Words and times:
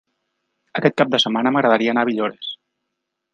Aquest 0.79 0.95
cap 1.01 1.11
de 1.15 1.19
setmana 1.25 1.51
m'agradaria 1.57 1.93
anar 1.97 2.07
a 2.07 2.09
Villores. 2.11 2.49